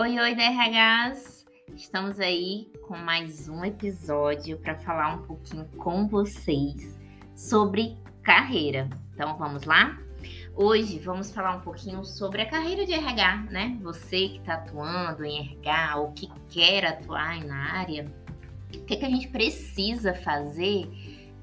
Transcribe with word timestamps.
Oi, 0.00 0.16
oi, 0.16 0.32
DRHs! 0.36 1.44
Estamos 1.74 2.20
aí 2.20 2.70
com 2.86 2.96
mais 2.96 3.48
um 3.48 3.64
episódio 3.64 4.56
para 4.56 4.76
falar 4.76 5.16
um 5.16 5.22
pouquinho 5.22 5.64
com 5.76 6.06
vocês 6.06 6.96
sobre 7.34 7.96
carreira. 8.22 8.88
Então 9.12 9.36
vamos 9.36 9.64
lá? 9.64 9.98
Hoje 10.54 11.00
vamos 11.00 11.32
falar 11.32 11.56
um 11.56 11.62
pouquinho 11.62 12.04
sobre 12.04 12.42
a 12.42 12.48
carreira 12.48 12.86
de 12.86 12.92
RH, 12.92 13.46
né? 13.50 13.76
Você 13.82 14.28
que 14.28 14.38
está 14.38 14.54
atuando 14.54 15.24
em 15.24 15.40
RH 15.40 15.96
ou 15.96 16.12
que 16.12 16.30
quer 16.48 16.84
atuar 16.84 17.44
na 17.44 17.72
área, 17.72 18.06
o 18.72 18.84
que, 18.84 18.94
é 18.94 18.96
que 18.98 19.04
a 19.04 19.10
gente 19.10 19.26
precisa 19.26 20.14
fazer 20.14 20.88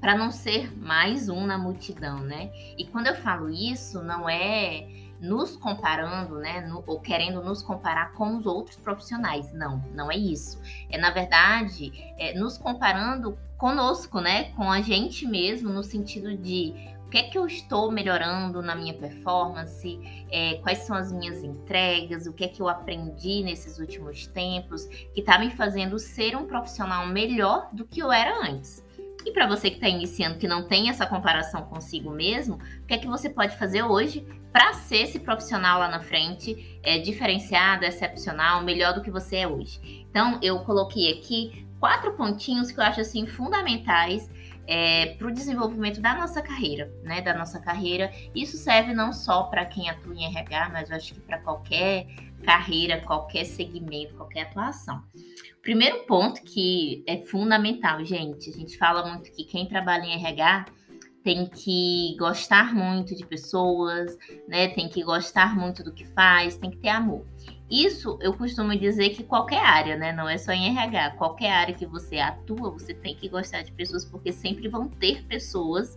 para 0.00 0.16
não 0.16 0.30
ser 0.30 0.74
mais 0.78 1.28
um 1.28 1.44
na 1.44 1.58
multidão, 1.58 2.20
né? 2.20 2.50
E 2.78 2.86
quando 2.86 3.08
eu 3.08 3.16
falo 3.16 3.50
isso, 3.50 4.02
não 4.02 4.26
é 4.26 5.05
nos 5.20 5.56
comparando, 5.56 6.36
né, 6.36 6.60
no, 6.60 6.82
ou 6.86 7.00
querendo 7.00 7.42
nos 7.42 7.62
comparar 7.62 8.12
com 8.12 8.36
os 8.36 8.46
outros 8.46 8.76
profissionais. 8.76 9.52
Não, 9.52 9.84
não 9.94 10.10
é 10.10 10.16
isso. 10.16 10.60
É 10.90 10.98
na 10.98 11.10
verdade 11.10 11.92
é, 12.18 12.38
nos 12.38 12.58
comparando 12.58 13.38
conosco, 13.56 14.20
né, 14.20 14.52
com 14.52 14.70
a 14.70 14.80
gente 14.80 15.26
mesmo, 15.26 15.70
no 15.70 15.82
sentido 15.82 16.36
de 16.36 16.74
o 17.06 17.08
que 17.08 17.18
é 17.18 17.22
que 17.22 17.38
eu 17.38 17.46
estou 17.46 17.90
melhorando 17.92 18.60
na 18.60 18.74
minha 18.74 18.92
performance, 18.92 20.26
é, 20.28 20.54
quais 20.56 20.78
são 20.78 20.96
as 20.96 21.12
minhas 21.12 21.42
entregas, 21.42 22.26
o 22.26 22.32
que 22.32 22.44
é 22.44 22.48
que 22.48 22.60
eu 22.60 22.68
aprendi 22.68 23.44
nesses 23.44 23.78
últimos 23.78 24.26
tempos, 24.26 24.86
que 24.86 25.20
está 25.20 25.38
me 25.38 25.50
fazendo 25.50 26.00
ser 26.00 26.36
um 26.36 26.46
profissional 26.46 27.06
melhor 27.06 27.68
do 27.72 27.86
que 27.86 28.00
eu 28.00 28.10
era 28.10 28.36
antes. 28.44 28.84
E 29.26 29.32
para 29.32 29.44
você 29.44 29.70
que 29.70 29.76
está 29.76 29.88
iniciando, 29.88 30.38
que 30.38 30.46
não 30.46 30.68
tem 30.68 30.88
essa 30.88 31.04
comparação 31.04 31.62
consigo 31.62 32.12
mesmo, 32.12 32.60
o 32.82 32.86
que 32.86 32.94
é 32.94 32.98
que 32.98 33.08
você 33.08 33.28
pode 33.28 33.56
fazer 33.58 33.82
hoje 33.82 34.24
para 34.52 34.72
ser 34.72 34.98
esse 34.98 35.18
profissional 35.18 35.80
lá 35.80 35.88
na 35.88 36.00
frente, 36.00 36.78
é, 36.80 36.98
diferenciado, 36.98 37.84
excepcional, 37.84 38.62
melhor 38.62 38.94
do 38.94 39.02
que 39.02 39.10
você 39.10 39.38
é 39.38 39.48
hoje? 39.48 40.06
Então, 40.08 40.38
eu 40.40 40.60
coloquei 40.60 41.12
aqui 41.12 41.66
quatro 41.80 42.12
pontinhos 42.12 42.70
que 42.70 42.78
eu 42.78 42.84
acho 42.84 43.00
assim 43.00 43.26
fundamentais 43.26 44.30
é, 44.64 45.14
para 45.14 45.26
o 45.26 45.32
desenvolvimento 45.32 46.00
da 46.00 46.14
nossa 46.14 46.40
carreira, 46.40 46.88
né? 47.02 47.20
Da 47.20 47.34
nossa 47.34 47.58
carreira. 47.58 48.12
Isso 48.32 48.56
serve 48.56 48.94
não 48.94 49.12
só 49.12 49.42
para 49.44 49.64
quem 49.66 49.90
atua 49.90 50.14
em 50.14 50.24
RH, 50.24 50.68
mas 50.68 50.88
eu 50.88 50.96
acho 50.96 51.14
que 51.14 51.20
para 51.20 51.38
qualquer 51.38 52.06
carreira, 52.44 53.00
qualquer 53.00 53.44
segmento, 53.44 54.14
qualquer 54.14 54.42
atuação. 54.42 55.02
Primeiro 55.62 56.04
ponto 56.04 56.42
que 56.42 57.02
é 57.06 57.18
fundamental, 57.22 58.04
gente. 58.04 58.50
A 58.50 58.52
gente 58.52 58.78
fala 58.78 59.08
muito 59.08 59.32
que 59.32 59.44
quem 59.44 59.66
trabalha 59.66 60.04
em 60.04 60.14
RH 60.14 60.66
tem 61.24 61.44
que 61.46 62.14
gostar 62.16 62.72
muito 62.72 63.16
de 63.16 63.26
pessoas, 63.26 64.16
né? 64.46 64.68
Tem 64.68 64.88
que 64.88 65.02
gostar 65.02 65.56
muito 65.56 65.82
do 65.82 65.92
que 65.92 66.04
faz, 66.04 66.56
tem 66.56 66.70
que 66.70 66.76
ter 66.76 66.90
amor. 66.90 67.26
Isso 67.68 68.16
eu 68.22 68.32
costumo 68.32 68.78
dizer 68.78 69.10
que 69.10 69.24
qualquer 69.24 69.58
área, 69.58 69.96
né? 69.96 70.12
Não 70.12 70.28
é 70.28 70.38
só 70.38 70.52
em 70.52 70.68
RH, 70.68 71.16
qualquer 71.16 71.50
área 71.50 71.74
que 71.74 71.84
você 71.84 72.18
atua, 72.18 72.70
você 72.70 72.94
tem 72.94 73.16
que 73.16 73.28
gostar 73.28 73.62
de 73.62 73.72
pessoas, 73.72 74.04
porque 74.04 74.30
sempre 74.30 74.68
vão 74.68 74.88
ter 74.88 75.24
pessoas 75.24 75.96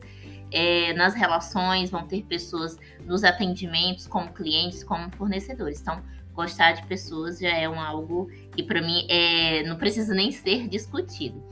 é, 0.51 0.93
nas 0.93 1.13
relações, 1.13 1.91
vão 1.91 2.07
ter 2.07 2.23
pessoas 2.23 2.79
nos 3.05 3.23
atendimentos, 3.23 4.07
como 4.07 4.33
clientes, 4.33 4.83
como 4.83 5.11
fornecedores. 5.11 5.79
Então, 5.79 6.01
gostar 6.39 6.71
de 6.71 6.85
pessoas 6.85 7.37
já 7.37 7.49
é 7.49 7.67
um 7.67 7.79
algo 7.79 8.29
que 8.55 8.63
para 8.63 8.81
mim 8.81 9.05
é, 9.09 9.63
não 9.63 9.77
precisa 9.77 10.13
nem 10.13 10.31
ser 10.31 10.69
discutido. 10.69 11.43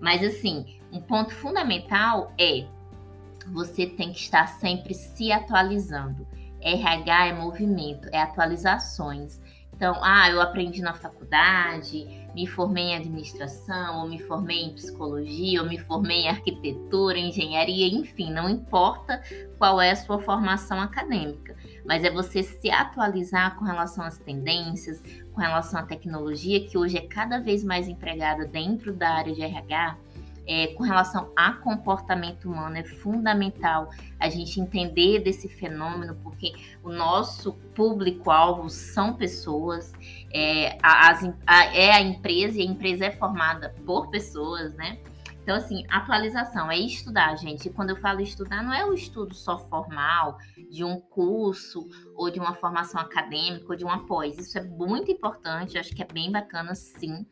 Mas 0.00 0.24
assim, 0.24 0.78
um 0.90 1.00
ponto 1.00 1.34
fundamental 1.34 2.32
é 2.38 2.66
você 3.52 3.86
tem 3.86 4.12
que 4.12 4.20
estar 4.20 4.46
sempre 4.46 4.94
se 4.94 5.30
atualizando. 5.30 6.26
RH 6.60 7.26
é 7.26 7.32
movimento, 7.32 8.08
é 8.12 8.20
atualizações. 8.20 9.40
Então, 9.74 9.98
ah, 10.02 10.28
eu 10.30 10.42
aprendi 10.42 10.82
na 10.82 10.92
faculdade, 10.92 12.06
me 12.34 12.46
formei 12.46 12.84
em 12.84 12.96
administração, 12.96 14.02
ou 14.02 14.08
me 14.08 14.18
formei 14.18 14.64
em 14.64 14.74
psicologia, 14.74 15.62
ou 15.62 15.68
me 15.68 15.78
formei 15.78 16.24
em 16.24 16.28
arquitetura, 16.28 17.18
engenharia, 17.18 17.88
enfim, 17.88 18.30
não 18.30 18.46
importa 18.48 19.22
qual 19.56 19.80
é 19.80 19.90
a 19.90 19.96
sua 19.96 20.18
formação 20.18 20.78
acadêmica, 20.80 21.56
mas 21.90 22.04
é 22.04 22.10
você 22.10 22.44
se 22.44 22.70
atualizar 22.70 23.58
com 23.58 23.64
relação 23.64 24.04
às 24.04 24.16
tendências, 24.16 25.02
com 25.32 25.40
relação 25.40 25.80
à 25.80 25.82
tecnologia, 25.82 26.64
que 26.64 26.78
hoje 26.78 26.96
é 26.96 27.00
cada 27.00 27.40
vez 27.40 27.64
mais 27.64 27.88
empregada 27.88 28.46
dentro 28.46 28.92
da 28.92 29.08
área 29.08 29.34
de 29.34 29.42
RH 29.42 29.96
é, 30.46 30.68
com 30.68 30.84
relação 30.84 31.32
a 31.34 31.52
comportamento 31.54 32.48
humano, 32.48 32.76
é 32.76 32.84
fundamental 32.84 33.90
a 34.20 34.28
gente 34.28 34.60
entender 34.60 35.18
desse 35.18 35.48
fenômeno, 35.48 36.14
porque 36.22 36.52
o 36.80 36.90
nosso 36.90 37.54
público-alvo 37.74 38.70
são 38.70 39.14
pessoas, 39.14 39.92
é, 40.32 40.78
a, 40.80 41.10
a, 41.44 41.64
é 41.74 41.90
a 41.90 42.00
empresa 42.00 42.56
e 42.58 42.62
a 42.62 42.66
empresa 42.66 43.06
é 43.06 43.10
formada 43.10 43.74
por 43.84 44.10
pessoas, 44.10 44.72
né? 44.74 44.98
Então, 45.50 45.58
assim, 45.58 45.84
atualização 45.90 46.70
é 46.70 46.78
estudar, 46.78 47.34
gente. 47.34 47.66
E 47.66 47.72
quando 47.72 47.90
eu 47.90 47.96
falo 47.96 48.20
estudar, 48.20 48.62
não 48.62 48.72
é 48.72 48.86
o 48.86 48.94
estudo 48.94 49.34
só 49.34 49.58
formal, 49.58 50.38
de 50.70 50.84
um 50.84 51.00
curso, 51.00 51.88
ou 52.14 52.30
de 52.30 52.38
uma 52.38 52.54
formação 52.54 53.00
acadêmica, 53.00 53.66
ou 53.68 53.74
de 53.74 53.82
uma 53.82 54.06
pós. 54.06 54.38
Isso 54.38 54.56
é 54.56 54.62
muito 54.62 55.10
importante, 55.10 55.76
acho 55.76 55.92
que 55.92 56.04
é 56.04 56.06
bem 56.06 56.30
bacana, 56.30 56.76
sim. 56.76 57.26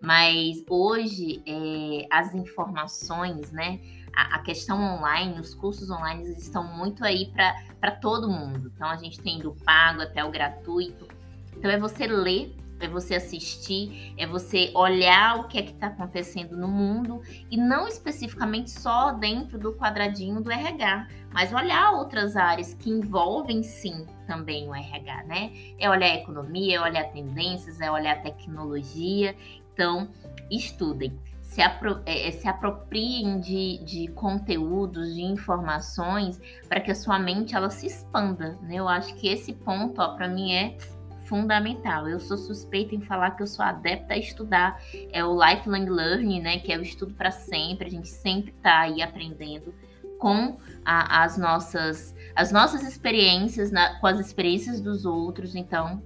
Mas 0.00 0.64
hoje, 0.70 1.42
é, 1.44 2.06
as 2.12 2.32
informações, 2.32 3.50
né? 3.50 3.80
A 4.14 4.38
questão 4.38 4.80
online, 4.80 5.40
os 5.40 5.52
cursos 5.52 5.90
online 5.90 6.30
estão 6.36 6.62
muito 6.62 7.04
aí 7.04 7.32
para 7.80 7.90
todo 7.90 8.30
mundo. 8.30 8.70
Então, 8.72 8.88
a 8.88 8.96
gente 8.96 9.20
tem 9.20 9.40
do 9.40 9.52
pago 9.52 10.00
até 10.00 10.24
o 10.24 10.30
gratuito. 10.30 11.08
Então, 11.56 11.68
é 11.68 11.76
você 11.76 12.06
ler 12.06 12.54
é 12.84 12.88
você 12.88 13.14
assistir, 13.14 14.14
é 14.16 14.26
você 14.26 14.70
olhar 14.74 15.40
o 15.40 15.48
que 15.48 15.58
é 15.58 15.62
que 15.62 15.72
está 15.72 15.88
acontecendo 15.88 16.56
no 16.56 16.68
mundo 16.68 17.20
e 17.50 17.56
não 17.56 17.88
especificamente 17.88 18.70
só 18.70 19.12
dentro 19.12 19.58
do 19.58 19.72
quadradinho 19.72 20.40
do 20.40 20.50
RH, 20.50 21.08
mas 21.32 21.52
olhar 21.52 21.92
outras 21.92 22.36
áreas 22.36 22.74
que 22.74 22.90
envolvem 22.90 23.62
sim 23.62 24.06
também 24.26 24.68
o 24.68 24.74
RH, 24.74 25.24
né? 25.24 25.52
É 25.78 25.88
olhar 25.90 26.06
a 26.06 26.14
economia, 26.14 26.76
é 26.76 26.80
olhar 26.80 27.04
tendências, 27.12 27.80
é 27.80 27.90
olhar 27.90 28.22
tecnologia. 28.22 29.34
Então, 29.72 30.08
estudem. 30.50 31.12
Se, 31.42 31.62
apro 31.62 32.00
é, 32.06 32.28
é, 32.28 32.30
se 32.32 32.48
apropriem 32.48 33.38
de, 33.38 33.78
de 33.84 34.08
conteúdos, 34.08 35.14
de 35.14 35.22
informações, 35.22 36.40
para 36.68 36.80
que 36.80 36.90
a 36.90 36.94
sua 36.94 37.18
mente 37.18 37.54
ela 37.54 37.70
se 37.70 37.86
expanda. 37.86 38.58
Né? 38.62 38.76
Eu 38.76 38.88
acho 38.88 39.14
que 39.14 39.28
esse 39.28 39.52
ponto, 39.52 39.94
para 40.16 40.26
mim, 40.26 40.52
é 40.52 40.76
fundamental. 41.24 42.08
Eu 42.08 42.20
sou 42.20 42.36
suspeita 42.36 42.94
em 42.94 43.00
falar 43.00 43.32
que 43.32 43.42
eu 43.42 43.46
sou 43.46 43.64
adepta 43.64 44.14
a 44.14 44.18
estudar 44.18 44.80
é 45.12 45.24
o 45.24 45.34
lifelong 45.34 45.86
learning, 45.86 46.40
né, 46.40 46.58
que 46.58 46.72
é 46.72 46.78
o 46.78 46.82
estudo 46.82 47.14
para 47.14 47.30
sempre. 47.30 47.88
A 47.88 47.90
gente 47.90 48.08
sempre 48.08 48.52
está 48.56 48.80
aí 48.80 49.02
aprendendo 49.02 49.74
com 50.18 50.58
a, 50.84 51.24
as 51.24 51.36
nossas 51.36 52.14
as 52.34 52.50
nossas 52.50 52.82
experiências, 52.82 53.70
na, 53.70 53.98
com 54.00 54.06
as 54.06 54.18
experiências 54.18 54.80
dos 54.80 55.04
outros. 55.04 55.54
Então, 55.54 56.02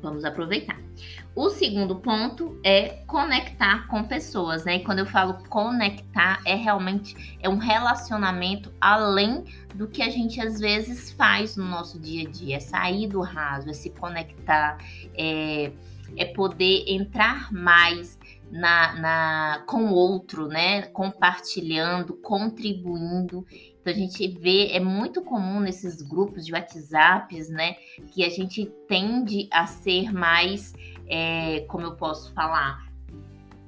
vamos 0.00 0.24
aproveitar. 0.24 0.80
O 1.34 1.48
segundo 1.48 1.96
ponto 1.96 2.60
é 2.62 3.02
conectar 3.06 3.86
com 3.88 4.04
pessoas, 4.04 4.64
né? 4.64 4.76
E 4.76 4.84
quando 4.84 4.98
eu 4.98 5.06
falo 5.06 5.42
conectar, 5.48 6.40
é 6.44 6.54
realmente 6.54 7.38
é 7.40 7.48
um 7.48 7.56
relacionamento 7.56 8.72
além 8.80 9.44
do 9.74 9.88
que 9.88 10.02
a 10.02 10.10
gente 10.10 10.40
às 10.40 10.60
vezes 10.60 11.10
faz 11.12 11.56
no 11.56 11.64
nosso 11.64 11.98
dia 11.98 12.28
a 12.28 12.30
dia, 12.30 12.56
é 12.56 12.60
sair 12.60 13.08
do 13.08 13.20
raso, 13.22 13.70
é 13.70 13.72
se 13.72 13.90
conectar, 13.90 14.76
é, 15.14 15.72
é 16.16 16.24
poder 16.26 16.84
entrar 16.86 17.50
mais 17.50 18.18
na, 18.52 18.94
na, 19.00 19.64
com 19.66 19.86
o 19.86 19.94
outro, 19.94 20.46
né? 20.46 20.82
Compartilhando, 20.82 22.14
contribuindo. 22.14 23.46
Então 23.80 23.92
a 23.92 23.96
gente 23.96 24.28
vê, 24.28 24.68
é 24.72 24.78
muito 24.78 25.22
comum 25.22 25.58
nesses 25.58 26.02
grupos 26.02 26.44
de 26.44 26.52
WhatsApps, 26.52 27.48
né? 27.48 27.76
Que 28.12 28.22
a 28.22 28.28
gente 28.28 28.66
tende 28.86 29.48
a 29.50 29.66
ser 29.66 30.12
mais 30.12 30.74
é, 31.12 31.66
como 31.68 31.84
eu 31.84 31.92
posso 31.92 32.32
falar, 32.32 32.90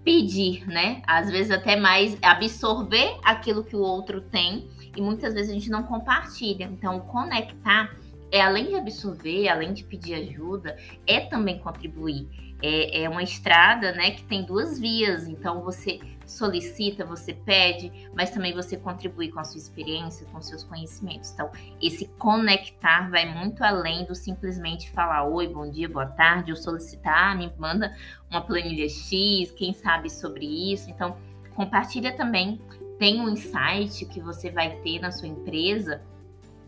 pedir, 0.02 0.66
né? 0.66 1.02
Às 1.06 1.30
vezes 1.30 1.50
até 1.50 1.76
mais 1.76 2.16
absorver 2.22 3.18
aquilo 3.22 3.62
que 3.62 3.76
o 3.76 3.80
outro 3.80 4.22
tem 4.22 4.66
e 4.96 5.02
muitas 5.02 5.34
vezes 5.34 5.50
a 5.50 5.54
gente 5.54 5.70
não 5.70 5.82
compartilha. 5.82 6.64
Então, 6.64 7.00
conectar 7.00 7.94
é 8.32 8.40
além 8.40 8.68
de 8.68 8.76
absorver, 8.76 9.46
além 9.48 9.74
de 9.74 9.84
pedir 9.84 10.14
ajuda, 10.14 10.76
é 11.06 11.20
também 11.20 11.58
contribuir 11.58 12.53
é, 12.64 13.02
é 13.02 13.08
uma 13.10 13.22
estrada, 13.22 13.92
né, 13.92 14.12
que 14.12 14.24
tem 14.24 14.42
duas 14.42 14.78
vias. 14.78 15.28
Então 15.28 15.62
você 15.62 16.00
solicita, 16.24 17.04
você 17.04 17.34
pede, 17.34 17.92
mas 18.14 18.30
também 18.30 18.54
você 18.54 18.78
contribui 18.78 19.30
com 19.30 19.38
a 19.38 19.44
sua 19.44 19.58
experiência, 19.58 20.26
com 20.32 20.40
seus 20.40 20.64
conhecimentos. 20.64 21.30
Então, 21.30 21.50
esse 21.82 22.08
conectar 22.18 23.10
vai 23.10 23.26
muito 23.26 23.62
além 23.62 24.06
do 24.06 24.14
simplesmente 24.14 24.90
falar 24.90 25.28
oi, 25.28 25.46
bom 25.46 25.70
dia, 25.70 25.86
boa 25.86 26.06
tarde, 26.06 26.50
ou 26.50 26.56
solicitar, 26.56 27.32
ah, 27.32 27.34
me 27.34 27.52
manda 27.58 27.94
uma 28.30 28.40
planilha 28.40 28.88
X, 28.88 29.50
quem 29.50 29.74
sabe 29.74 30.08
sobre 30.08 30.72
isso. 30.72 30.90
Então, 30.90 31.18
compartilha 31.54 32.16
também. 32.16 32.58
Tem 32.98 33.20
um 33.20 33.28
insight 33.28 34.06
que 34.06 34.20
você 34.20 34.50
vai 34.50 34.76
ter 34.76 35.00
na 35.00 35.10
sua 35.10 35.28
empresa 35.28 36.00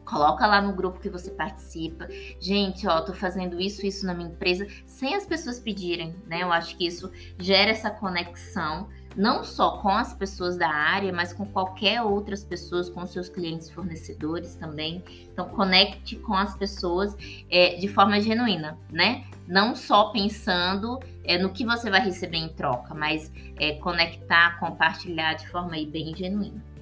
Coloca 0.06 0.46
lá 0.46 0.62
no 0.62 0.72
grupo 0.72 1.00
que 1.00 1.10
você 1.10 1.32
participa. 1.32 2.06
Gente, 2.40 2.86
ó, 2.86 3.00
tô 3.00 3.12
fazendo 3.12 3.60
isso, 3.60 3.84
isso 3.84 4.06
na 4.06 4.14
minha 4.14 4.30
empresa, 4.30 4.64
sem 4.86 5.16
as 5.16 5.26
pessoas 5.26 5.58
pedirem, 5.58 6.14
né? 6.28 6.44
Eu 6.44 6.52
acho 6.52 6.76
que 6.76 6.86
isso 6.86 7.10
gera 7.36 7.72
essa 7.72 7.90
conexão, 7.90 8.88
não 9.16 9.42
só 9.42 9.78
com 9.78 9.88
as 9.88 10.14
pessoas 10.14 10.56
da 10.56 10.68
área, 10.68 11.12
mas 11.12 11.32
com 11.32 11.44
qualquer 11.44 12.02
outras 12.02 12.44
pessoas, 12.44 12.88
com 12.88 13.04
seus 13.04 13.28
clientes 13.28 13.68
fornecedores 13.68 14.54
também. 14.54 15.02
Então, 15.32 15.48
conecte 15.48 16.14
com 16.14 16.34
as 16.34 16.56
pessoas 16.56 17.16
é, 17.50 17.74
de 17.74 17.88
forma 17.88 18.20
genuína, 18.20 18.78
né? 18.92 19.24
Não 19.48 19.74
só 19.74 20.10
pensando 20.10 21.00
é, 21.24 21.36
no 21.36 21.50
que 21.50 21.66
você 21.66 21.90
vai 21.90 22.00
receber 22.00 22.38
em 22.38 22.48
troca, 22.50 22.94
mas 22.94 23.32
é, 23.58 23.72
conectar, 23.72 24.60
compartilhar 24.60 25.34
de 25.34 25.48
forma 25.48 25.74
aí 25.74 25.84
bem 25.84 26.14
genuína. 26.14 26.75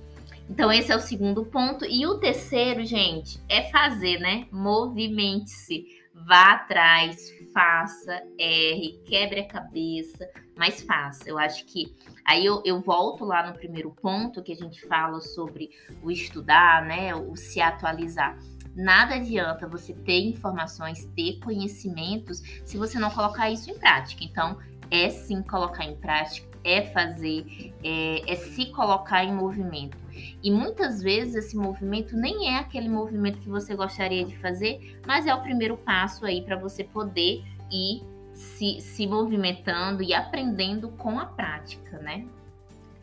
Então, 0.49 0.71
esse 0.71 0.93
é 0.93 0.97
o 0.97 1.01
segundo 1.01 1.45
ponto. 1.45 1.85
E 1.85 2.07
o 2.07 2.19
terceiro, 2.19 2.85
gente, 2.85 3.41
é 3.49 3.71
fazer, 3.71 4.19
né? 4.19 4.47
Movimente-se. 4.51 5.87
Vá 6.27 6.53
atrás, 6.53 7.31
faça, 7.53 8.23
erre, 8.39 9.01
quebre 9.05 9.41
a 9.41 9.49
cabeça, 9.49 10.29
mas 10.57 10.83
faça. 10.83 11.29
Eu 11.29 11.39
acho 11.39 11.65
que 11.67 11.95
aí 12.25 12.45
eu, 12.45 12.63
eu 12.65 12.81
volto 12.81 13.25
lá 13.25 13.47
no 13.47 13.53
primeiro 13.55 13.91
ponto 13.91 14.43
que 14.43 14.53
a 14.53 14.57
gente 14.57 14.81
fala 14.87 15.21
sobre 15.21 15.71
o 16.03 16.11
estudar, 16.11 16.85
né? 16.85 17.15
O 17.15 17.37
se 17.37 17.61
atualizar. 17.61 18.39
Nada 18.75 19.15
adianta 19.15 19.69
você 19.69 19.95
ter 19.95 20.21
informações, 20.27 21.05
ter 21.15 21.39
conhecimentos, 21.39 22.43
se 22.65 22.77
você 22.77 22.99
não 22.99 23.11
colocar 23.11 23.49
isso 23.51 23.71
em 23.71 23.79
prática. 23.79 24.25
Então, 24.25 24.59
é 24.91 25.11
sim 25.11 25.43
colocar 25.43 25.85
em 25.85 25.97
prática, 25.97 26.49
é 26.63 26.83
fazer, 26.83 27.73
é, 27.83 28.33
é 28.33 28.37
se 28.37 28.67
colocar 28.67 29.25
em 29.25 29.35
movimento. 29.35 29.97
E 30.43 30.51
muitas 30.51 31.03
vezes 31.03 31.35
esse 31.35 31.57
movimento 31.57 32.17
nem 32.17 32.55
é 32.55 32.59
aquele 32.59 32.89
movimento 32.89 33.39
que 33.39 33.49
você 33.49 33.75
gostaria 33.75 34.25
de 34.25 34.37
fazer, 34.39 35.01
mas 35.07 35.27
é 35.27 35.35
o 35.35 35.43
primeiro 35.43 35.77
passo 35.77 36.25
aí 36.25 36.43
para 36.43 36.57
você 36.57 36.85
poder 36.85 37.43
ir 37.71 38.03
se, 38.33 38.81
se 38.81 39.07
movimentando 39.07 40.03
e 40.03 40.13
aprendendo 40.13 40.89
com 40.91 41.19
a 41.19 41.27
prática, 41.27 41.99
né? 41.99 42.27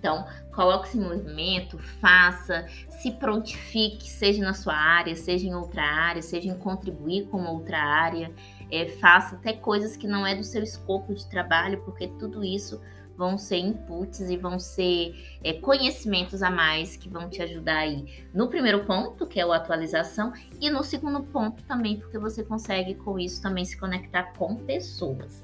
Então, 0.02 0.26
coloque-se 0.52 0.98
em 0.98 1.02
movimento, 1.02 1.78
faça, 1.78 2.66
se 2.90 3.12
prontifique, 3.12 4.10
seja 4.10 4.44
na 4.44 4.54
sua 4.54 4.74
área, 4.74 5.16
seja 5.16 5.48
em 5.48 5.54
outra 5.54 5.84
área, 5.84 6.24
seja 6.24 6.50
em 6.50 6.58
contribuir 6.58 7.28
com 7.28 7.44
outra 7.46 7.78
área, 7.78 8.32
é, 8.72 8.88
faça 8.88 9.36
até 9.36 9.54
coisas 9.54 9.98
que 9.98 10.08
não 10.08 10.26
é 10.26 10.34
do 10.34 10.44
seu 10.44 10.64
escopo 10.64 11.14
de 11.14 11.28
trabalho, 11.28 11.82
porque 11.84 12.08
tudo 12.08 12.44
isso 12.44 12.80
vão 13.18 13.38
ser 13.38 13.58
inputs 13.58 14.22
e 14.22 14.38
vão 14.38 14.58
ser 14.58 15.14
é, 15.44 15.54
conhecimentos 15.54 16.42
a 16.42 16.50
mais 16.50 16.96
que 16.96 17.10
vão 17.10 17.30
te 17.30 17.42
ajudar 17.42 17.80
aí 17.80 18.26
no 18.34 18.48
primeiro 18.48 18.86
ponto, 18.86 19.28
que 19.28 19.40
é 19.40 19.44
a 19.44 19.56
atualização, 19.56 20.34
e 20.60 20.70
no 20.70 20.84
segundo 20.84 21.22
ponto 21.22 21.62
também, 21.64 22.00
porque 22.00 22.18
você 22.18 22.44
consegue 22.44 22.96
com 22.96 23.20
isso 23.20 23.42
também 23.42 23.66
se 23.66 23.78
conectar 23.78 24.34
com 24.34 24.56
pessoas. 24.56 25.44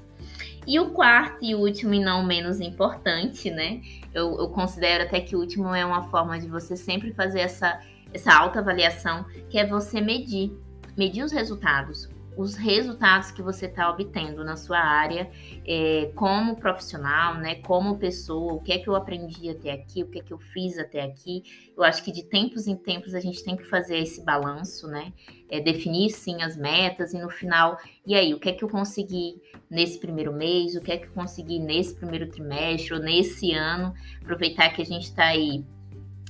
E 0.66 0.80
o 0.80 0.90
quarto 0.90 1.44
e 1.44 1.54
último, 1.54 1.94
e 1.94 2.00
não 2.00 2.24
menos 2.24 2.60
importante, 2.60 3.50
né? 3.50 3.80
Eu, 4.12 4.38
eu 4.38 4.48
considero 4.48 5.04
até 5.04 5.20
que 5.20 5.36
o 5.36 5.38
último 5.38 5.74
é 5.74 5.84
uma 5.84 6.08
forma 6.10 6.38
de 6.38 6.48
você 6.48 6.76
sempre 6.76 7.12
fazer 7.12 7.40
essa, 7.40 7.80
essa 8.12 8.34
autoavaliação, 8.34 9.24
que 9.48 9.58
é 9.58 9.64
você 9.64 10.00
medir, 10.00 10.52
medir 10.96 11.22
os 11.22 11.32
resultados 11.32 12.08
os 12.38 12.54
resultados 12.54 13.32
que 13.32 13.42
você 13.42 13.66
está 13.66 13.90
obtendo 13.90 14.44
na 14.44 14.56
sua 14.56 14.78
área 14.78 15.28
é, 15.66 16.12
como 16.14 16.54
profissional, 16.54 17.34
né? 17.34 17.56
Como 17.56 17.98
pessoa, 17.98 18.52
o 18.52 18.60
que 18.60 18.72
é 18.72 18.78
que 18.78 18.86
eu 18.86 18.94
aprendi 18.94 19.50
até 19.50 19.72
aqui, 19.72 20.04
o 20.04 20.06
que 20.06 20.20
é 20.20 20.22
que 20.22 20.32
eu 20.32 20.38
fiz 20.38 20.78
até 20.78 21.02
aqui. 21.02 21.42
Eu 21.76 21.82
acho 21.82 22.00
que 22.04 22.12
de 22.12 22.22
tempos 22.22 22.68
em 22.68 22.76
tempos 22.76 23.12
a 23.12 23.18
gente 23.18 23.42
tem 23.42 23.56
que 23.56 23.64
fazer 23.64 23.98
esse 23.98 24.24
balanço, 24.24 24.86
né? 24.86 25.12
É, 25.50 25.58
definir 25.60 26.10
sim 26.10 26.40
as 26.40 26.56
metas 26.56 27.12
e 27.12 27.18
no 27.18 27.28
final, 27.28 27.76
e 28.06 28.14
aí, 28.14 28.32
o 28.32 28.38
que 28.38 28.50
é 28.50 28.52
que 28.52 28.62
eu 28.62 28.68
consegui 28.68 29.42
nesse 29.68 29.98
primeiro 29.98 30.32
mês, 30.32 30.76
o 30.76 30.80
que 30.80 30.92
é 30.92 30.96
que 30.96 31.06
eu 31.06 31.12
consegui 31.12 31.58
nesse 31.58 31.96
primeiro 31.96 32.28
trimestre 32.28 32.94
ou 32.94 33.00
nesse 33.00 33.52
ano, 33.52 33.92
aproveitar 34.22 34.68
que 34.68 34.80
a 34.80 34.86
gente 34.86 35.04
está 35.04 35.24
aí 35.24 35.64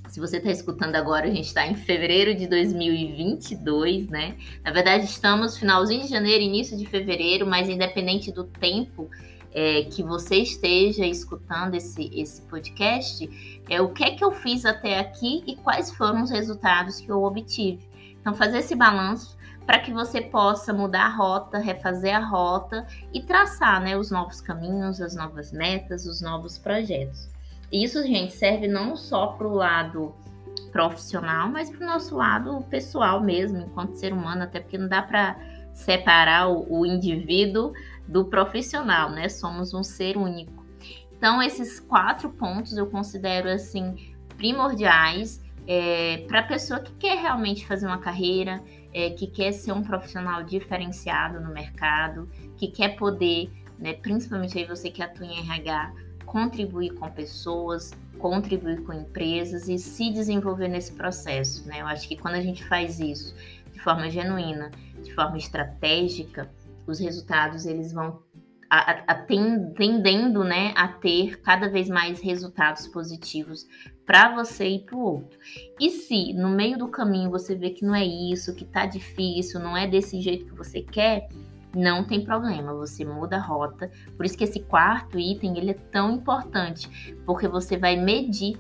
se 0.08 0.19
você 0.19 0.38
está 0.38 0.50
escutando 0.50 0.96
agora, 0.96 1.26
a 1.26 1.31
gente 1.31 1.46
está 1.46 1.66
em 1.66 1.75
fevereiro 1.75 2.34
de 2.34 2.46
2022, 2.46 4.08
né? 4.08 4.37
Na 4.64 4.70
verdade, 4.70 5.05
estamos 5.05 5.56
finalzinho 5.56 6.02
de 6.02 6.08
janeiro, 6.08 6.43
início 6.43 6.76
de 6.76 6.87
fevereiro, 6.87 7.46
mas 7.46 7.69
independente 7.69 8.32
do 8.32 8.44
tempo 8.44 9.10
é, 9.52 9.82
que 9.84 10.02
você 10.02 10.37
esteja 10.37 11.05
escutando 11.05 11.75
esse, 11.75 12.10
esse 12.19 12.43
podcast, 12.43 13.62
é 13.69 13.81
o 13.81 13.90
que 13.90 14.05
é 14.05 14.10
que 14.10 14.25
eu 14.25 14.32
fiz 14.32 14.64
até 14.64 14.99
aqui 14.99 15.44
e 15.46 15.56
quais 15.56 15.90
foram 15.90 16.22
os 16.22 16.31
resultados 16.31 17.00
que 17.00 17.11
eu 17.11 17.22
obtive. 17.22 17.87
Então, 18.20 18.34
fazer 18.34 18.58
esse 18.58 18.75
balanço 18.75 19.37
para 19.66 19.81
que 19.81 19.93
você 19.93 20.22
possa 20.22 20.72
mudar 20.72 21.04
a 21.04 21.14
rota, 21.14 21.58
refazer 21.58 22.16
a 22.16 22.25
rota 22.25 22.87
e 23.12 23.22
traçar 23.22 23.82
né, 23.82 23.96
os 23.99 24.11
novos 24.11 24.40
caminhos, 24.40 25.00
as 25.00 25.14
novas 25.14 25.52
metas, 25.52 26.06
os 26.06 26.22
novos 26.22 26.56
projetos. 26.56 27.28
Isso, 27.73 28.03
gente, 28.03 28.32
serve 28.32 28.67
não 28.67 28.97
só 28.97 29.29
para 29.29 29.47
o 29.47 29.55
lado 29.55 30.15
profissional, 30.73 31.49
mas 31.49 31.70
para 31.70 31.85
o 31.85 31.87
nosso 31.87 32.17
lado 32.17 32.65
pessoal 32.70 33.20
mesmo, 33.23 33.59
enquanto 33.59 33.97
ser 33.97 34.12
humano, 34.12 34.43
até 34.43 34.61
porque 34.61 34.79
não 34.79 34.88
dá 34.88 35.03
para 35.03 35.37
separar 35.73 36.49
o, 36.49 36.81
o, 36.81 36.87
indivíduo 36.87 37.73
do 38.06 38.25
profissional, 38.25 39.11
né? 39.11 39.29
Somos 39.29 39.73
um 39.75 39.82
ser 39.82 40.17
único. 40.17 40.67
Então, 41.17 41.43
esses 41.43 41.79
quatro 41.81 42.31
pontos 42.31 42.76
eu 42.76 42.87
considero 42.87 43.49
assim 43.49 44.14
primordiais 44.37 45.43
é, 45.67 46.25
para 46.26 46.41
a 46.41 46.43
pessoa 46.43 46.81
que 46.81 46.93
quer 46.94 47.19
realmente 47.19 47.67
fazer 47.67 47.87
uma 47.87 47.99
carreira, 47.99 48.62
é, 48.93 49.11
que 49.11 49.26
quer 49.26 49.53
ser 49.53 49.73
um 49.73 49.82
profissional 49.82 50.43
diferenciado 50.43 51.41
no 51.41 51.53
mercado, 51.53 52.29
que 52.56 52.69
quer 52.69 52.97
poder, 52.97 53.50
né, 53.79 53.93
principalmente 53.93 54.59
aí 54.59 54.64
você 54.64 54.91
que 54.91 55.03
atua 55.03 55.26
em 55.26 55.38
RH, 55.41 55.93
contribuir 56.28 56.94
com 56.94 57.10
pessoas, 57.10 57.92
contribuir 58.19 58.82
com 58.82 58.92
empresas 58.92 59.69
e 59.69 59.78
se 59.78 60.10
desenvolver 60.10 60.69
nesse 60.69 60.92
processo. 60.92 61.66
Né? 61.66 61.80
Eu 61.80 61.86
acho 61.86 62.06
que 62.06 62.16
quando 62.16 62.34
a 62.34 62.40
gente 62.40 62.64
faz 62.64 63.00
isso 63.00 63.34
de 63.72 63.80
forma 63.80 64.10
genuína, 64.10 64.70
de 65.02 65.14
forma 65.14 65.38
estratégica, 65.38 66.50
os 66.86 66.98
resultados 66.98 67.66
eles 67.66 67.92
vão 67.92 68.22
tendendo 69.76 70.44
né, 70.44 70.75
a 70.76 70.88
ter 70.88 71.40
cada 71.40 71.70
vez 71.70 71.88
mais 71.88 72.20
resultados 72.20 72.86
positivos 72.86 73.66
para 74.04 74.34
você 74.34 74.69
e 74.69 74.78
para 74.80 74.96
o 74.96 75.00
outro. 75.00 75.38
E 75.80 75.90
se 75.90 76.34
no 76.34 76.50
meio 76.50 76.76
do 76.76 76.88
caminho 76.88 77.30
você 77.30 77.54
vê 77.54 77.70
que 77.70 77.84
não 77.84 77.94
é 77.94 78.04
isso, 78.04 78.54
que 78.54 78.64
está 78.64 78.84
difícil, 78.84 79.58
não 79.61 79.75
é 79.76 79.87
desse 79.87 80.20
jeito 80.20 80.44
que 80.44 80.54
você 80.54 80.82
quer, 80.82 81.28
não 81.75 82.04
tem 82.04 82.25
problema, 82.25 82.72
você 82.75 83.04
muda 83.04 83.37
a 83.37 83.40
rota. 83.40 83.90
Por 84.16 84.25
isso 84.25 84.37
que 84.37 84.44
esse 84.44 84.60
quarto 84.60 85.18
item 85.18 85.58
ele 85.58 85.70
é 85.70 85.75
tão 85.75 86.12
importante, 86.12 87.16
porque 87.25 87.46
você 87.46 87.76
vai 87.76 87.96
medir, 87.96 88.58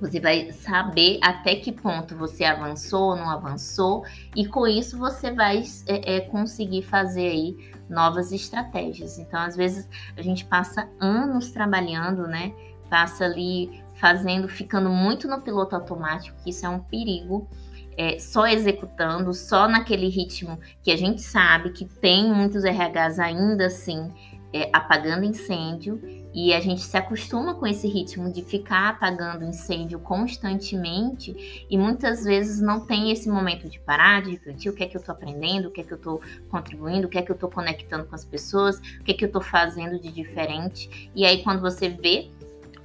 você 0.00 0.20
vai 0.20 0.52
saber 0.52 1.18
até 1.22 1.56
que 1.56 1.72
ponto 1.72 2.14
você 2.16 2.44
avançou 2.44 3.10
ou 3.10 3.16
não 3.16 3.30
avançou, 3.30 4.04
e 4.34 4.46
com 4.46 4.66
isso 4.66 4.98
você 4.98 5.32
vai 5.32 5.64
é, 5.86 6.16
é, 6.16 6.20
conseguir 6.20 6.82
fazer 6.82 7.28
aí 7.28 7.72
novas 7.88 8.32
estratégias. 8.32 9.18
Então, 9.18 9.40
às 9.40 9.56
vezes 9.56 9.88
a 10.16 10.22
gente 10.22 10.44
passa 10.44 10.88
anos 11.00 11.50
trabalhando, 11.50 12.26
né? 12.26 12.52
Passa 12.90 13.24
ali 13.24 13.82
fazendo, 13.94 14.48
ficando 14.48 14.90
muito 14.90 15.26
no 15.26 15.40
piloto 15.40 15.74
automático, 15.74 16.36
que 16.42 16.50
isso 16.50 16.66
é 16.66 16.68
um 16.68 16.80
perigo 16.80 17.48
é, 17.96 18.18
só 18.18 18.46
executando, 18.46 19.32
só 19.32 19.66
naquele 19.66 20.08
ritmo 20.08 20.58
que 20.82 20.90
a 20.90 20.96
gente 20.96 21.22
sabe 21.22 21.70
que 21.70 21.84
tem 21.84 22.32
muitos 22.32 22.64
RHs 22.64 23.18
ainda 23.18 23.66
assim 23.66 24.12
é, 24.52 24.70
apagando 24.72 25.24
incêndio 25.24 26.00
e 26.32 26.52
a 26.52 26.60
gente 26.60 26.82
se 26.82 26.96
acostuma 26.96 27.54
com 27.54 27.66
esse 27.66 27.88
ritmo 27.88 28.30
de 28.30 28.42
ficar 28.42 28.90
apagando 28.90 29.44
incêndio 29.44 29.98
constantemente 29.98 31.66
e 31.68 31.76
muitas 31.76 32.24
vezes 32.24 32.60
não 32.60 32.86
tem 32.86 33.10
esse 33.10 33.28
momento 33.28 33.68
de 33.68 33.80
parar, 33.80 34.22
de 34.22 34.30
refletir 34.30 34.70
o 34.70 34.74
que 34.74 34.84
é 34.84 34.86
que 34.86 34.96
eu 34.96 35.00
estou 35.00 35.14
aprendendo, 35.14 35.68
o 35.68 35.70
que 35.70 35.80
é 35.80 35.84
que 35.84 35.92
eu 35.92 35.96
estou 35.96 36.20
contribuindo, 36.50 37.06
o 37.06 37.10
que 37.10 37.18
é 37.18 37.22
que 37.22 37.30
eu 37.30 37.34
estou 37.34 37.50
conectando 37.50 38.04
com 38.04 38.14
as 38.14 38.24
pessoas, 38.24 38.78
o 38.78 39.04
que 39.04 39.12
é 39.12 39.14
que 39.14 39.24
eu 39.24 39.28
estou 39.28 39.42
fazendo 39.42 39.98
de 39.98 40.12
diferente. 40.12 41.10
E 41.14 41.24
aí 41.24 41.42
quando 41.42 41.60
você 41.60 41.88
vê 41.88 42.30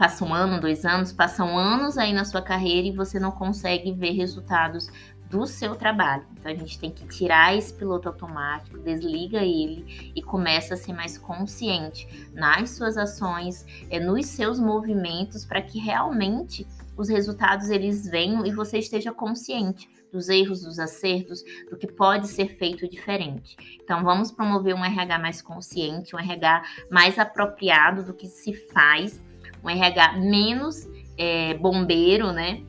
passa 0.01 0.25
um 0.25 0.33
ano, 0.33 0.59
dois 0.59 0.83
anos, 0.83 1.13
passam 1.13 1.55
anos 1.55 1.95
aí 1.95 2.11
na 2.11 2.25
sua 2.25 2.41
carreira 2.41 2.87
e 2.87 2.91
você 2.91 3.19
não 3.19 3.29
consegue 3.29 3.91
ver 3.91 4.13
resultados 4.13 4.87
do 5.29 5.45
seu 5.45 5.75
trabalho. 5.75 6.25
Então 6.31 6.51
a 6.51 6.55
gente 6.55 6.79
tem 6.79 6.89
que 6.89 7.07
tirar 7.07 7.55
esse 7.55 7.71
piloto 7.71 8.09
automático, 8.09 8.79
desliga 8.79 9.43
ele 9.43 10.11
e 10.15 10.23
começa 10.23 10.73
a 10.73 10.77
ser 10.77 10.93
mais 10.93 11.19
consciente 11.19 12.31
nas 12.33 12.71
suas 12.71 12.97
ações, 12.97 13.63
é, 13.91 13.99
nos 13.99 14.25
seus 14.25 14.59
movimentos, 14.59 15.45
para 15.45 15.61
que 15.61 15.77
realmente 15.77 16.65
os 16.97 17.07
resultados 17.07 17.69
eles 17.69 18.07
venham 18.09 18.43
e 18.43 18.51
você 18.51 18.79
esteja 18.79 19.11
consciente 19.11 19.87
dos 20.11 20.29
erros, 20.29 20.63
dos 20.63 20.79
acertos, 20.79 21.43
do 21.69 21.77
que 21.77 21.85
pode 21.85 22.27
ser 22.27 22.57
feito 22.57 22.89
diferente. 22.89 23.55
Então 23.83 24.03
vamos 24.03 24.31
promover 24.31 24.73
um 24.73 24.83
RH 24.83 25.19
mais 25.19 25.43
consciente, 25.43 26.15
um 26.15 26.19
RH 26.19 26.63
mais 26.89 27.19
apropriado 27.19 28.01
do 28.01 28.15
que 28.15 28.25
se 28.25 28.51
faz 28.73 29.21
um 29.63 29.69
RH 29.69 30.13
menos 30.17 30.87
é, 31.17 31.53
bombeiro, 31.55 32.31
né? 32.31 32.61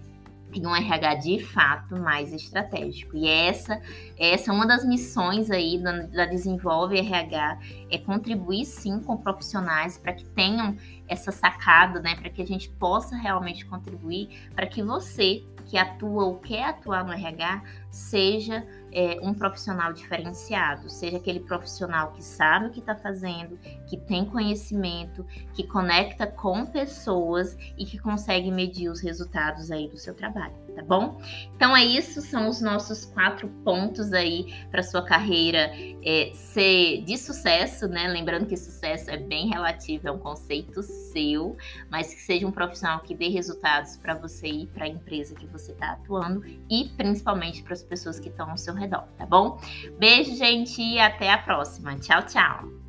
e 0.54 0.66
um 0.66 0.74
RH 0.74 1.14
de 1.14 1.38
fato 1.38 1.96
mais 1.98 2.32
estratégico. 2.32 3.16
E 3.16 3.26
essa, 3.26 3.80
essa 4.18 4.50
é 4.50 4.54
uma 4.54 4.66
das 4.66 4.84
missões 4.84 5.50
aí 5.50 5.78
da, 5.78 6.02
da 6.02 6.26
Desenvolve 6.26 6.98
RH, 6.98 7.58
é 7.90 7.98
contribuir 7.98 8.64
sim 8.66 9.00
com 9.00 9.16
profissionais 9.16 9.96
para 9.96 10.12
que 10.12 10.24
tenham 10.24 10.76
essa 11.08 11.32
sacada, 11.32 12.00
né, 12.00 12.14
para 12.16 12.30
que 12.30 12.42
a 12.42 12.46
gente 12.46 12.68
possa 12.68 13.16
realmente 13.16 13.64
contribuir 13.66 14.50
para 14.54 14.66
que 14.66 14.82
você 14.82 15.42
que 15.66 15.78
atua 15.78 16.24
ou 16.24 16.38
quer 16.38 16.64
atuar 16.64 17.04
no 17.04 17.12
RH 17.12 17.62
seja 17.90 18.66
é, 18.92 19.18
um 19.22 19.32
profissional 19.32 19.92
diferenciado, 19.92 20.88
seja 20.90 21.16
aquele 21.16 21.40
profissional 21.40 22.12
que 22.12 22.22
sabe 22.22 22.66
o 22.66 22.70
que 22.70 22.80
está 22.80 22.94
fazendo, 22.94 23.58
que 23.86 23.96
tem 23.96 24.24
conhecimento, 24.24 25.26
que 25.54 25.66
conecta 25.66 26.26
com 26.26 26.66
pessoas 26.66 27.56
e 27.76 27.84
que 27.84 27.98
consegue 27.98 28.50
medir 28.50 28.88
os 28.88 29.00
resultados 29.00 29.70
aí 29.70 29.88
do 29.88 29.96
seu 29.96 30.14
trabalho, 30.14 30.54
tá 30.74 30.82
bom? 30.82 31.20
Então 31.56 31.76
é 31.76 31.84
isso, 31.84 32.20
são 32.20 32.48
os 32.48 32.60
nossos 32.60 33.04
quatro 33.04 33.48
pontos 33.64 34.12
aí 34.12 34.54
para 34.70 34.82
sua 34.82 35.02
carreira 35.02 35.70
é, 36.04 36.32
ser 36.34 37.02
de 37.02 37.16
sucesso, 37.16 37.88
né? 37.88 38.08
Lembrando 38.08 38.46
que 38.46 38.56
sucesso 38.56 39.10
é 39.10 39.16
bem 39.16 39.48
relativo, 39.48 40.08
é 40.08 40.10
um 40.10 40.18
conceito 40.18 40.82
seu, 40.82 41.56
mas 41.90 42.12
que 42.12 42.20
seja 42.20 42.46
um 42.46 42.52
profissional 42.52 43.00
que 43.00 43.14
dê 43.14 43.28
resultados 43.28 43.96
para 43.96 44.14
você 44.14 44.46
e 44.46 44.66
para 44.66 44.84
a 44.84 44.88
empresa 44.88 45.34
que 45.34 45.46
você 45.46 45.72
está 45.72 45.92
atuando 45.92 46.44
e 46.70 46.90
principalmente 46.96 47.62
para 47.62 47.72
as 47.72 47.82
pessoas 47.82 48.18
que 48.18 48.28
estão 48.28 48.50
ao 48.50 48.56
seu 48.56 48.74
redor, 48.82 49.04
tá 49.16 49.26
bom? 49.26 49.58
Beijo, 49.98 50.34
gente, 50.36 50.82
e 50.82 50.98
até 50.98 51.32
a 51.32 51.38
próxima. 51.38 51.96
Tchau, 51.96 52.22
tchau. 52.26 52.81